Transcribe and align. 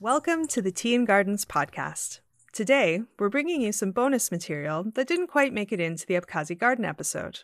Welcome 0.00 0.46
to 0.48 0.62
the 0.62 0.70
Tea 0.70 0.94
and 0.94 1.04
Gardens 1.04 1.44
podcast. 1.44 2.20
Today, 2.52 3.02
we're 3.18 3.28
bringing 3.28 3.60
you 3.60 3.72
some 3.72 3.90
bonus 3.90 4.30
material 4.30 4.84
that 4.94 5.08
didn't 5.08 5.26
quite 5.26 5.52
make 5.52 5.72
it 5.72 5.80
into 5.80 6.06
the 6.06 6.14
Abkhazi 6.14 6.56
Garden 6.56 6.84
episode. 6.84 7.40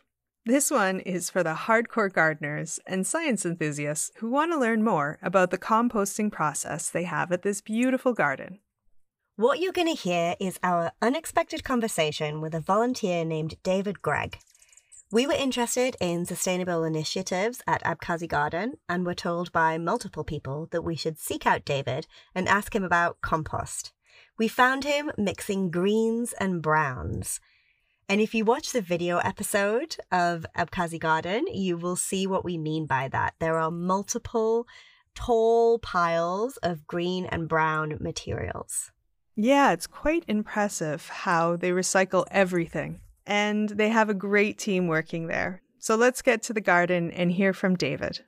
This 0.46 0.70
one 0.70 1.00
is 1.00 1.28
for 1.28 1.42
the 1.42 1.54
hardcore 1.54 2.12
gardeners 2.12 2.78
and 2.86 3.04
science 3.04 3.44
enthusiasts 3.44 4.12
who 4.18 4.30
want 4.30 4.52
to 4.52 4.56
learn 4.56 4.84
more 4.84 5.18
about 5.20 5.50
the 5.50 5.58
composting 5.58 6.30
process 6.30 6.88
they 6.88 7.02
have 7.02 7.32
at 7.32 7.42
this 7.42 7.60
beautiful 7.60 8.12
garden. 8.12 8.60
What 9.34 9.58
you're 9.58 9.72
going 9.72 9.92
to 9.92 10.00
hear 10.00 10.36
is 10.38 10.60
our 10.62 10.92
unexpected 11.02 11.64
conversation 11.64 12.40
with 12.40 12.54
a 12.54 12.60
volunteer 12.60 13.24
named 13.24 13.56
David 13.64 14.00
Greig. 14.00 14.38
We 15.14 15.28
were 15.28 15.34
interested 15.34 15.96
in 16.00 16.24
sustainable 16.24 16.82
initiatives 16.82 17.62
at 17.68 17.84
Abkhazi 17.84 18.26
Garden 18.26 18.78
and 18.88 19.06
were 19.06 19.14
told 19.14 19.52
by 19.52 19.78
multiple 19.78 20.24
people 20.24 20.66
that 20.72 20.82
we 20.82 20.96
should 20.96 21.20
seek 21.20 21.46
out 21.46 21.64
David 21.64 22.08
and 22.34 22.48
ask 22.48 22.74
him 22.74 22.82
about 22.82 23.20
compost. 23.20 23.92
We 24.38 24.48
found 24.48 24.82
him 24.82 25.12
mixing 25.16 25.70
greens 25.70 26.32
and 26.40 26.60
browns. 26.60 27.38
And 28.08 28.20
if 28.20 28.34
you 28.34 28.44
watch 28.44 28.72
the 28.72 28.80
video 28.80 29.18
episode 29.18 29.94
of 30.10 30.46
Abkhazi 30.58 30.98
Garden, 30.98 31.44
you 31.46 31.76
will 31.76 31.94
see 31.94 32.26
what 32.26 32.44
we 32.44 32.58
mean 32.58 32.84
by 32.86 33.06
that. 33.06 33.34
There 33.38 33.60
are 33.60 33.70
multiple 33.70 34.66
tall 35.14 35.78
piles 35.78 36.56
of 36.56 36.88
green 36.88 37.26
and 37.26 37.48
brown 37.48 37.98
materials. 38.00 38.90
Yeah, 39.36 39.70
it's 39.70 39.86
quite 39.86 40.24
impressive 40.26 41.06
how 41.06 41.54
they 41.54 41.70
recycle 41.70 42.26
everything. 42.32 42.98
And 43.26 43.70
they 43.70 43.88
have 43.88 44.10
a 44.10 44.14
great 44.14 44.58
team 44.58 44.86
working 44.86 45.26
there. 45.26 45.62
So 45.78 45.96
let's 45.96 46.22
get 46.22 46.42
to 46.44 46.52
the 46.52 46.60
garden 46.60 47.10
and 47.10 47.32
hear 47.32 47.52
from 47.52 47.76
David. 47.76 48.20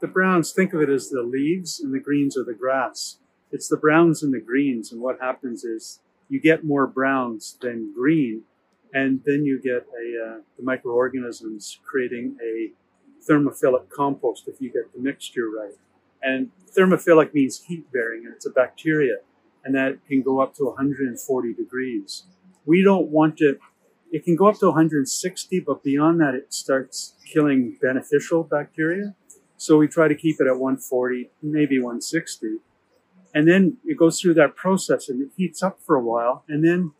The 0.00 0.06
browns, 0.06 0.52
think 0.52 0.72
of 0.72 0.80
it 0.80 0.88
as 0.88 1.08
the 1.08 1.22
leaves, 1.22 1.80
and 1.80 1.92
the 1.92 1.98
greens 1.98 2.36
are 2.36 2.44
the 2.44 2.54
grass. 2.54 3.18
It's 3.50 3.68
the 3.68 3.76
browns 3.76 4.22
and 4.22 4.32
the 4.32 4.40
greens, 4.40 4.92
and 4.92 5.00
what 5.00 5.20
happens 5.20 5.64
is 5.64 6.00
you 6.28 6.40
get 6.40 6.64
more 6.64 6.86
browns 6.86 7.56
than 7.60 7.92
green, 7.94 8.42
and 8.92 9.20
then 9.24 9.44
you 9.44 9.60
get 9.60 9.86
a 9.88 10.30
uh, 10.30 10.40
the 10.56 10.62
microorganisms 10.62 11.80
creating 11.84 12.36
a 12.42 12.70
thermophilic 13.28 13.90
compost 13.90 14.46
if 14.46 14.60
you 14.60 14.70
get 14.70 14.92
the 14.94 15.00
mixture 15.00 15.48
right. 15.48 15.74
And 16.22 16.50
thermophilic 16.76 17.34
means 17.34 17.64
heat 17.64 17.90
bearing, 17.92 18.24
and 18.24 18.34
it's 18.34 18.46
a 18.46 18.50
bacteria, 18.50 19.16
and 19.64 19.74
that 19.74 19.98
can 20.06 20.22
go 20.22 20.40
up 20.40 20.54
to 20.56 20.64
140 20.64 21.54
degrees. 21.54 22.24
We 22.68 22.84
don't 22.84 23.08
want 23.08 23.40
it. 23.40 23.58
It 24.10 24.24
can 24.24 24.36
go 24.36 24.48
up 24.48 24.58
to 24.60 24.66
160, 24.66 25.60
but 25.60 25.82
beyond 25.82 26.20
that, 26.20 26.34
it 26.34 26.52
starts 26.52 27.14
killing 27.30 27.76
beneficial 27.80 28.42
bacteria. 28.44 29.14
So 29.56 29.76
we 29.76 29.88
try 29.88 30.06
to 30.08 30.14
keep 30.14 30.36
it 30.40 30.46
at 30.46 30.58
140, 30.58 31.30
maybe 31.42 31.78
160 31.78 32.58
and 33.34 33.46
then 33.46 33.76
it 33.84 33.96
goes 33.96 34.20
through 34.20 34.34
that 34.34 34.56
process 34.56 35.08
and 35.08 35.22
it 35.22 35.28
heats 35.36 35.62
up 35.62 35.78
for 35.84 35.96
a 35.96 36.02
while 36.02 36.44
and 36.48 36.64
then 36.64 36.92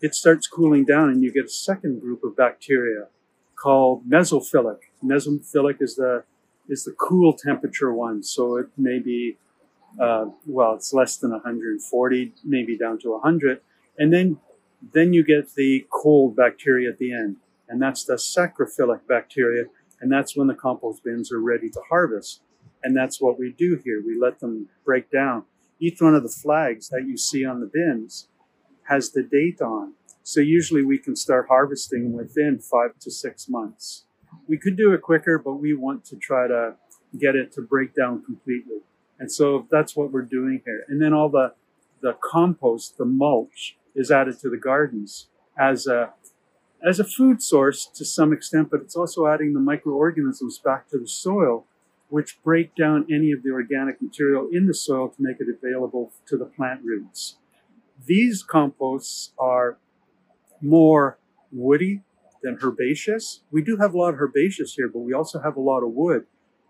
it 0.00 0.14
starts 0.14 0.46
cooling 0.46 0.84
down 0.84 1.08
and 1.08 1.22
you 1.22 1.32
get 1.32 1.46
a 1.46 1.48
second 1.48 2.00
group 2.00 2.22
of 2.24 2.36
bacteria 2.36 3.06
called 3.56 4.08
mesophilic. 4.08 4.78
Mesophilic 5.04 5.80
is 5.80 5.96
the 5.96 6.24
is 6.68 6.84
the 6.84 6.92
cool 6.92 7.32
temperature 7.32 7.92
one, 7.94 8.22
so 8.22 8.56
it 8.56 8.66
may 8.76 8.98
be 8.98 9.38
uh, 9.98 10.26
well, 10.46 10.74
it's 10.74 10.92
less 10.92 11.16
than 11.16 11.30
140, 11.30 12.32
maybe 12.44 12.76
down 12.76 12.98
to 12.98 13.12
100, 13.12 13.60
and 13.98 14.12
then 14.12 14.38
then 14.92 15.12
you 15.12 15.24
get 15.24 15.54
the 15.54 15.86
cold 15.90 16.36
bacteria 16.36 16.90
at 16.90 16.98
the 16.98 17.12
end, 17.12 17.36
and 17.68 17.80
that's 17.82 18.04
the 18.04 18.14
saccharophilic 18.14 19.00
bacteria, 19.08 19.64
and 20.00 20.10
that's 20.10 20.36
when 20.36 20.46
the 20.46 20.54
compost 20.54 21.02
bins 21.04 21.32
are 21.32 21.40
ready 21.40 21.68
to 21.70 21.80
harvest, 21.88 22.42
and 22.82 22.96
that's 22.96 23.20
what 23.20 23.38
we 23.38 23.52
do 23.52 23.80
here. 23.84 24.02
We 24.04 24.18
let 24.18 24.40
them 24.40 24.68
break 24.84 25.10
down 25.10 25.44
each 25.80 26.00
one 26.00 26.14
of 26.14 26.22
the 26.22 26.28
flags 26.28 26.88
that 26.88 27.06
you 27.06 27.16
see 27.16 27.44
on 27.44 27.60
the 27.60 27.70
bins 27.72 28.28
has 28.84 29.12
the 29.12 29.22
date 29.22 29.60
on. 29.60 29.94
So 30.22 30.40
usually 30.40 30.84
we 30.84 30.98
can 30.98 31.16
start 31.16 31.46
harvesting 31.48 32.12
within 32.12 32.58
five 32.58 32.98
to 33.00 33.10
six 33.10 33.48
months. 33.48 34.04
We 34.46 34.58
could 34.58 34.76
do 34.76 34.92
it 34.92 35.02
quicker, 35.02 35.38
but 35.38 35.54
we 35.54 35.74
want 35.74 36.04
to 36.06 36.16
try 36.16 36.48
to 36.48 36.74
get 37.18 37.36
it 37.36 37.52
to 37.52 37.62
break 37.62 37.94
down 37.94 38.22
completely. 38.24 38.78
And 39.18 39.30
so 39.30 39.66
that's 39.70 39.96
what 39.96 40.12
we're 40.12 40.22
doing 40.22 40.62
here. 40.64 40.84
And 40.88 41.00
then 41.00 41.12
all 41.12 41.28
the, 41.28 41.54
the 42.02 42.16
compost, 42.22 42.98
the 42.98 43.04
mulch 43.04 43.76
is 43.98 44.10
added 44.10 44.38
to 44.40 44.48
the 44.48 44.56
gardens 44.56 45.26
as 45.58 45.86
a, 45.86 46.14
as 46.88 47.00
a 47.00 47.04
food 47.04 47.42
source 47.42 47.86
to 47.86 48.04
some 48.04 48.32
extent, 48.32 48.70
but 48.70 48.80
it's 48.80 48.96
also 48.96 49.26
adding 49.26 49.52
the 49.52 49.60
microorganisms 49.60 50.58
back 50.58 50.88
to 50.88 50.98
the 50.98 51.08
soil 51.08 51.66
which 52.08 52.42
break 52.42 52.74
down 52.74 53.06
any 53.12 53.32
of 53.32 53.42
the 53.42 53.50
organic 53.50 54.00
material 54.00 54.48
in 54.50 54.66
the 54.66 54.72
soil 54.72 55.08
to 55.08 55.16
make 55.18 55.36
it 55.40 55.46
available 55.48 56.10
to 56.26 56.38
the 56.38 56.46
plant 56.46 56.80
roots. 56.82 57.36
These 58.06 58.42
composts 58.42 59.32
are 59.38 59.76
more 60.62 61.18
woody 61.52 62.02
than 62.42 62.58
herbaceous. 62.62 63.42
We 63.50 63.62
do 63.62 63.76
have 63.76 63.94
a 63.94 63.98
lot 63.98 64.14
of 64.14 64.20
herbaceous 64.20 64.74
here, 64.74 64.88
but 64.88 65.00
we 65.00 65.12
also 65.12 65.40
have 65.40 65.56
a 65.56 65.60
lot 65.60 65.82
of 65.82 65.90
wood 65.90 66.24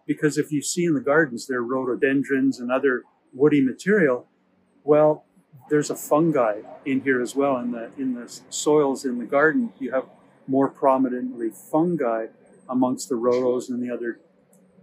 because 0.07 0.39
if 0.39 0.51
you 0.51 0.63
see 0.63 0.87
in 0.87 0.95
the 0.95 1.01
gardens, 1.01 1.47
there 1.47 1.59
are 1.59 1.63
rhododendrons 1.63 2.59
and 2.59 2.73
other 2.73 3.05
woody 3.33 3.61
material. 3.61 4.27
Well, 4.83 5.25
there's 5.69 5.91
a 5.91 5.97
fungi 5.97 6.61
in 6.85 7.01
here 7.01 7.21
as 7.21 7.35
well. 7.35 7.57
In 7.59 7.73
the 7.73 7.91
in 7.99 8.15
the 8.15 8.41
soils 8.49 9.05
in 9.05 9.19
the 9.19 9.25
garden, 9.25 9.73
you 9.79 9.93
have 9.93 10.07
more 10.47 10.69
prominently 10.69 11.51
fungi 11.51 12.27
amongst 12.69 13.09
the 13.09 13.15
rhodos 13.15 13.69
and 13.69 13.83
the 13.83 13.93
other 13.93 14.21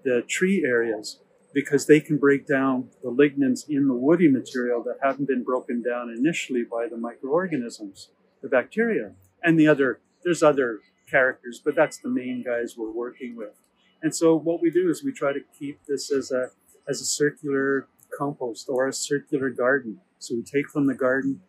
the 0.03 0.23
tree 0.27 0.63
areas 0.65 1.19
because 1.53 1.87
they 1.87 1.99
can 1.99 2.17
break 2.17 2.45
down 2.45 2.89
the 3.01 3.09
lignins 3.09 3.67
in 3.69 3.87
the 3.87 3.93
woody 3.93 4.27
material 4.27 4.83
that 4.83 4.97
haven't 5.01 5.27
been 5.27 5.43
broken 5.43 5.81
down 5.81 6.09
initially 6.09 6.63
by 6.63 6.85
the 6.87 6.97
microorganisms, 6.97 8.09
the 8.41 8.49
bacteria, 8.49 9.13
and 9.41 9.57
the 9.57 9.67
other. 9.67 10.01
There's 10.23 10.43
other 10.43 10.79
characters, 11.09 11.61
but 11.63 11.75
that's 11.75 11.97
the 11.97 12.09
main 12.09 12.43
guys 12.43 12.75
we're 12.77 12.91
working 12.91 13.35
with. 13.35 13.61
And 14.01 14.13
so 14.13 14.35
what 14.35 14.61
we 14.61 14.69
do 14.69 14.89
is 14.89 15.03
we 15.03 15.13
try 15.13 15.33
to 15.33 15.39
keep 15.57 15.79
this 15.87 16.11
as 16.11 16.31
a 16.31 16.49
as 16.87 17.01
a 17.01 17.05
circular 17.05 17.87
compost 18.17 18.67
or 18.69 18.87
a 18.87 18.93
circular 18.93 19.49
garden. 19.49 20.01
So 20.25 20.35
we 20.35 20.41
take 20.41 20.69
from 20.69 20.87
the 20.87 20.95
garden, 20.95 21.41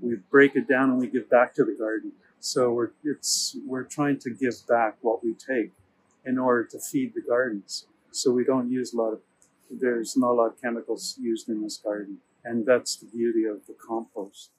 we 0.00 0.16
break 0.30 0.54
it 0.54 0.68
down, 0.68 0.90
and 0.90 0.98
we 0.98 1.06
give 1.06 1.30
back 1.30 1.54
to 1.54 1.64
the 1.64 1.74
garden. 1.78 2.12
So 2.38 2.70
we're 2.72 2.90
it's 3.02 3.56
we're 3.66 3.84
trying 3.84 4.18
to 4.20 4.30
give 4.30 4.54
back 4.68 4.96
what 5.00 5.24
we 5.24 5.34
take 5.34 5.72
in 6.26 6.38
order 6.38 6.64
to 6.64 6.78
feed 6.78 7.14
the 7.14 7.22
gardens. 7.22 7.86
So 8.10 8.30
we 8.30 8.44
don't 8.44 8.70
use 8.70 8.92
a 8.92 8.96
lot 8.98 9.12
of, 9.12 9.20
there's 9.70 10.16
not 10.16 10.30
a 10.30 10.32
lot 10.32 10.46
of 10.48 10.60
chemicals 10.60 11.16
used 11.18 11.48
in 11.48 11.62
this 11.62 11.78
garden. 11.78 12.18
And 12.44 12.66
that's 12.66 12.96
the 12.96 13.06
beauty 13.06 13.44
of 13.44 13.66
the 13.66 13.74
compost. 13.74 14.50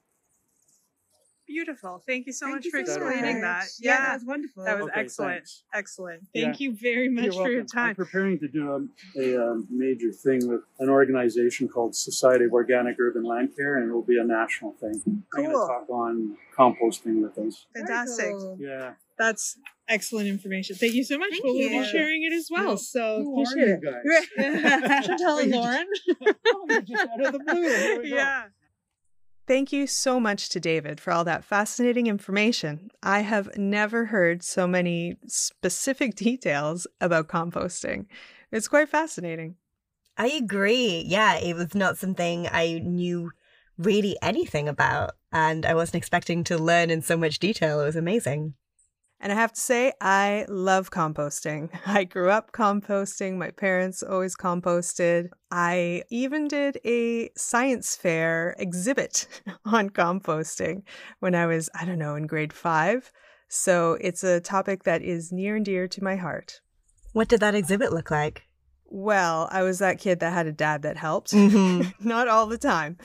Beautiful. 1.46 2.02
Thank 2.06 2.26
you 2.26 2.32
so 2.32 2.46
Thank 2.46 2.56
much 2.56 2.64
you 2.66 2.70
for 2.70 2.84
so 2.86 2.92
explaining 2.94 3.40
much. 3.40 3.42
that. 3.42 3.66
Yeah, 3.80 3.90
Yeah, 3.92 4.00
that 4.06 4.14
was 4.14 4.24
wonderful. 4.24 4.64
that 4.64 4.78
was 4.78 4.88
Okay, 4.90 5.00
excellent. 5.00 5.34
thanks. 5.34 5.62
Excellent. 5.74 6.22
Yeah. 6.32 6.44
Thank 6.44 6.60
you 6.60 6.74
very 6.74 7.08
much 7.08 7.24
You're 7.24 7.32
for 7.34 7.48
your 7.50 7.60
welcome. 7.60 7.78
I'm 7.78 7.86
time. 7.88 7.94
preparing 7.96 8.38
to 8.38 8.48
do 8.48 8.88
a, 9.16 9.20
a, 9.20 9.50
um, 9.52 9.66
major 9.70 10.12
thing 10.12 10.46
with 10.48 10.60
an 10.78 10.88
organization 10.88 11.68
called 11.68 11.94
Society 11.96 12.44
of 12.44 12.52
Organic 12.52 12.96
Urban 12.98 13.24
Land 13.24 13.50
Care, 13.56 13.76
and 13.76 13.90
it 13.90 13.92
will 13.92 14.02
be 14.02 14.18
a 14.18 14.24
national 14.24 14.72
thing. 14.72 15.02
Cool. 15.04 15.44
I'm 15.46 15.52
going 15.52 15.66
to 15.68 15.72
talk 15.72 15.90
on 15.90 16.36
composting 16.56 17.22
with 17.22 17.36
us. 17.38 17.66
Fantastic. 17.74 18.30
Cool. 18.32 18.56
Yeah. 18.60 18.92
That's 19.18 19.58
excellent 19.88 20.28
information. 20.28 20.74
Thank 20.76 20.94
you 20.94 21.04
so 21.04 21.18
much. 21.18 21.30
Thank 21.30 21.44
We'll 21.44 21.54
be 21.54 21.84
sharing 21.84 22.22
it 22.24 22.32
as 22.32 22.48
well. 22.50 22.70
Yeah. 22.70 22.76
So 22.76 23.22
Who 23.22 23.40
are 23.44 23.58
you 23.58 23.78
it. 23.82 23.82
guys? 23.82 25.06
Chantal 25.06 25.38
and 25.38 25.50
Lauren. 25.52 25.86
Oh, 26.54 26.66
they're 26.68 26.80
just 26.82 27.06
out 27.08 27.26
of 27.26 27.32
the 27.32 27.38
blue. 27.40 27.62
Here 27.62 28.00
we 28.02 28.10
go. 28.10 28.42
Thank 29.46 29.72
you 29.72 29.86
so 29.88 30.20
much 30.20 30.48
to 30.50 30.60
David 30.60 31.00
for 31.00 31.12
all 31.12 31.24
that 31.24 31.44
fascinating 31.44 32.06
information. 32.06 32.90
I 33.02 33.20
have 33.20 33.56
never 33.58 34.06
heard 34.06 34.42
so 34.42 34.66
many 34.66 35.16
specific 35.26 36.14
details 36.16 36.86
about 37.00 37.28
composting. 37.28 38.06
It's 38.52 38.68
quite 38.68 38.88
fascinating. 38.88 39.56
I 40.16 40.28
agree. 40.28 41.04
Yeah, 41.06 41.36
it 41.38 41.56
was 41.56 41.74
not 41.74 41.98
something 41.98 42.46
I 42.50 42.80
knew 42.84 43.32
really 43.78 44.16
anything 44.22 44.68
about, 44.68 45.12
and 45.32 45.66
I 45.66 45.74
wasn't 45.74 45.96
expecting 45.96 46.44
to 46.44 46.58
learn 46.58 46.90
in 46.90 47.02
so 47.02 47.16
much 47.16 47.38
detail. 47.38 47.80
It 47.80 47.86
was 47.86 47.96
amazing. 47.96 48.54
And 49.22 49.30
I 49.30 49.36
have 49.36 49.52
to 49.52 49.60
say, 49.60 49.92
I 50.00 50.46
love 50.48 50.90
composting. 50.90 51.70
I 51.86 52.02
grew 52.02 52.28
up 52.28 52.50
composting. 52.50 53.36
My 53.36 53.52
parents 53.52 54.02
always 54.02 54.36
composted. 54.36 55.28
I 55.52 56.02
even 56.10 56.48
did 56.48 56.80
a 56.84 57.30
science 57.36 57.94
fair 57.94 58.56
exhibit 58.58 59.28
on 59.64 59.90
composting 59.90 60.82
when 61.20 61.36
I 61.36 61.46
was, 61.46 61.70
I 61.72 61.84
don't 61.84 62.00
know, 62.00 62.16
in 62.16 62.26
grade 62.26 62.52
five. 62.52 63.12
So 63.48 63.96
it's 64.00 64.24
a 64.24 64.40
topic 64.40 64.82
that 64.84 65.02
is 65.02 65.30
near 65.30 65.54
and 65.54 65.64
dear 65.64 65.86
to 65.86 66.02
my 66.02 66.16
heart. 66.16 66.60
What 67.12 67.28
did 67.28 67.40
that 67.40 67.54
exhibit 67.54 67.92
look 67.92 68.10
like? 68.10 68.42
Well, 68.94 69.48
I 69.50 69.62
was 69.62 69.78
that 69.78 69.98
kid 69.98 70.20
that 70.20 70.34
had 70.34 70.46
a 70.46 70.52
dad 70.52 70.82
that 70.82 70.98
helped. 70.98 71.32
Mhm. 71.32 71.94
Not 72.04 72.28
all 72.28 72.46
the 72.46 72.58
time. 72.58 72.98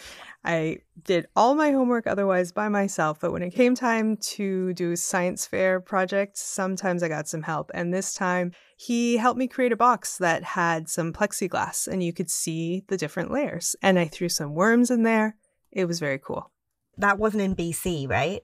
I 0.44 0.80
did 1.06 1.28
all 1.34 1.56
my 1.56 1.72
homework 1.72 2.08
otherwise 2.08 2.52
by 2.52 2.68
myself, 2.68 3.22
but 3.22 3.32
when 3.32 3.42
it 3.42 3.52
came 3.54 3.74
time 3.74 4.18
to 4.18 4.74
do 4.74 4.98
science 4.98 5.46
fair 5.46 5.80
projects, 5.80 6.42
sometimes 6.42 7.04
I 7.04 7.08
got 7.08 7.30
some 7.30 7.42
help. 7.44 7.72
And 7.74 7.94
this 7.94 8.14
time 8.14 8.52
he 8.76 9.16
helped 9.16 9.40
me 9.40 9.48
create 9.48 9.72
a 9.72 9.78
box 9.78 10.18
that 10.18 10.44
had 10.44 10.90
some 10.90 11.14
plexiglass 11.14 11.88
and 11.88 12.04
you 12.04 12.12
could 12.12 12.30
see 12.30 12.84
the 12.90 12.98
different 12.98 13.32
layers. 13.32 13.74
And 13.82 13.98
I 13.98 14.08
threw 14.08 14.28
some 14.28 14.56
worms 14.56 14.92
in 14.92 15.04
there. 15.04 15.38
It 15.72 15.86
was 15.86 16.02
very 16.02 16.20
cool. 16.20 16.52
That 16.98 17.18
wasn't 17.18 17.44
in 17.44 17.56
BC, 17.56 18.10
right? 18.10 18.42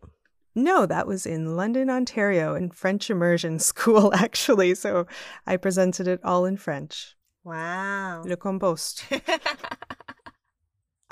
No, 0.55 0.85
that 0.85 1.07
was 1.07 1.25
in 1.25 1.57
London, 1.57 1.89
Ontario, 1.89 2.55
in 2.55 2.71
French 2.71 3.09
immersion 3.09 3.59
school, 3.71 4.13
actually. 4.13 4.75
So 4.75 5.07
I 5.45 5.57
presented 5.57 6.07
it 6.07 6.21
all 6.23 6.45
in 6.45 6.55
French. 6.55 7.17
Wow. 7.43 8.23
Le 8.25 8.37
compost. 8.37 9.05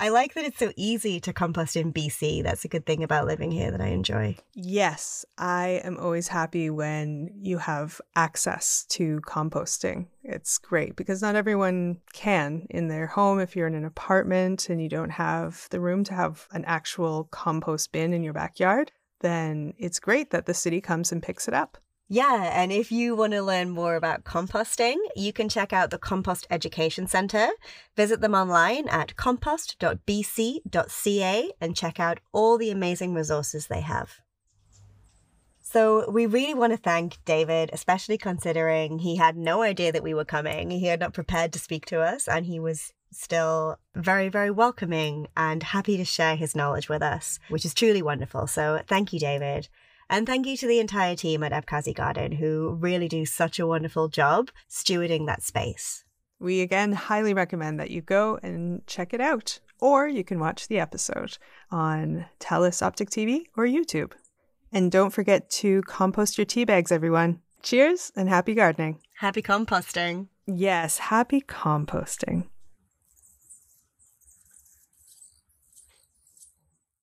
I 0.02 0.10
like 0.10 0.34
that 0.34 0.46
it's 0.46 0.58
so 0.58 0.72
easy 0.76 1.20
to 1.20 1.32
compost 1.32 1.76
in 1.76 1.94
BC. 1.94 2.42
That's 2.42 2.66
a 2.66 2.68
good 2.68 2.88
thing 2.88 3.04
about 3.04 3.28
living 3.28 3.52
here 3.52 3.70
that 3.70 3.82
I 3.82 3.90
enjoy. 3.90 4.36
Yes, 4.56 5.26
I 5.38 5.80
am 5.84 6.00
always 6.00 6.28
happy 6.28 6.72
when 6.72 7.30
you 7.36 7.60
have 7.60 8.02
access 8.16 8.84
to 8.90 9.22
composting. 9.28 10.08
It's 10.24 10.58
great 10.58 10.96
because 10.96 11.22
not 11.22 11.36
everyone 11.36 12.00
can 12.14 12.66
in 12.72 12.88
their 12.88 13.06
home. 13.06 13.40
If 13.40 13.56
you're 13.56 13.68
in 13.68 13.76
an 13.76 13.86
apartment 13.86 14.70
and 14.70 14.82
you 14.82 14.90
don't 14.90 15.12
have 15.12 15.68
the 15.70 15.80
room 15.80 16.04
to 16.06 16.16
have 16.16 16.48
an 16.52 16.66
actual 16.66 17.26
compost 17.26 17.92
bin 17.92 18.12
in 18.12 18.24
your 18.24 18.34
backyard, 18.34 18.92
then 19.20 19.76
it's 19.78 20.00
great 20.00 20.32
that 20.32 20.48
the 20.48 20.56
city 20.56 20.82
comes 20.82 21.12
and 21.12 21.22
picks 21.22 21.48
it 21.48 21.54
up. 21.54 21.78
Yeah, 22.14 22.62
and 22.62 22.74
if 22.74 22.92
you 22.92 23.16
want 23.16 23.32
to 23.32 23.42
learn 23.42 23.70
more 23.70 23.96
about 23.96 24.26
composting, 24.26 24.98
you 25.16 25.32
can 25.32 25.48
check 25.48 25.72
out 25.72 25.92
the 25.92 25.98
Compost 25.98 26.46
Education 26.52 27.08
Centre. 27.08 27.48
Visit 27.96 28.20
them 28.20 28.36
online 28.36 28.90
at 28.90 29.16
compost.bc.ca 29.16 31.52
and 31.62 31.74
check 31.74 32.02
out 32.02 32.20
all 32.34 32.58
the 32.58 32.70
amazing 32.70 33.14
resources 33.14 33.68
they 33.68 33.80
have. 33.80 34.20
So, 35.62 36.12
we 36.12 36.26
really 36.26 36.54
want 36.54 36.74
to 36.74 36.78
thank 36.78 37.18
David, 37.24 37.70
especially 37.72 38.18
considering 38.18 39.00
he 39.00 39.16
had 39.16 39.38
no 39.38 39.62
idea 39.62 39.94
that 39.94 40.04
we 40.04 40.14
were 40.14 40.26
coming. 40.26 40.70
He 40.70 40.88
had 40.88 41.00
not 41.00 41.14
prepared 41.14 41.54
to 41.54 41.60
speak 41.60 41.86
to 41.86 42.02
us, 42.02 42.28
and 42.28 42.46
he 42.46 42.60
was 42.60 42.92
still 43.14 43.78
very, 43.96 44.28
very 44.28 44.52
welcoming 44.52 45.28
and 45.38 45.64
happy 45.64 45.96
to 45.96 46.04
share 46.04 46.36
his 46.36 46.58
knowledge 46.58 46.90
with 46.90 47.02
us, 47.02 47.40
which 47.48 47.64
is 47.64 47.74
truly 47.74 48.02
wonderful. 48.02 48.48
So, 48.48 48.82
thank 48.86 49.14
you, 49.14 49.20
David. 49.22 49.70
And 50.12 50.28
thank 50.28 50.46
you 50.46 50.58
to 50.58 50.68
the 50.68 50.82
entire 50.82 51.16
team 51.16 51.42
at 51.42 51.54
Abkhazi 51.54 51.96
Garden 51.96 52.34
who 52.34 52.76
really 52.78 53.08
do 53.08 53.26
such 53.26 53.60
a 53.60 53.66
wonderful 53.66 54.10
job 54.10 54.52
stewarding 54.70 55.26
that 55.28 55.42
space. 55.42 56.04
We 56.38 56.60
again 56.60 56.92
highly 56.92 57.34
recommend 57.34 57.80
that 57.80 57.92
you 57.92 58.02
go 58.02 58.38
and 58.44 58.86
check 58.86 59.14
it 59.14 59.22
out, 59.22 59.62
or 59.80 60.10
you 60.10 60.26
can 60.26 60.38
watch 60.38 60.68
the 60.68 60.80
episode 60.80 61.38
on 61.72 62.26
Telus 62.42 62.82
Optic 62.82 63.10
TV 63.10 63.44
or 63.56 63.66
YouTube. 63.66 64.12
And 64.74 64.92
don't 64.92 65.12
forget 65.12 65.50
to 65.52 65.82
compost 65.84 66.38
your 66.38 66.44
tea 66.44 66.66
bags, 66.66 66.92
everyone. 66.92 67.40
Cheers 67.64 68.12
and 68.14 68.28
happy 68.28 68.54
gardening. 68.54 69.00
Happy 69.20 69.42
composting. 69.42 70.28
Yes, 70.46 70.98
happy 70.98 71.40
composting. 71.40 72.48